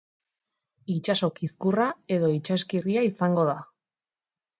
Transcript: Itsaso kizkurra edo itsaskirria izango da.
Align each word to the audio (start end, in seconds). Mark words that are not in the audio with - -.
Itsaso 0.93 1.29
kizkurra 1.39 1.85
edo 2.15 2.31
itsaskirria 2.37 3.05
izango 3.09 3.45
da. 3.51 3.55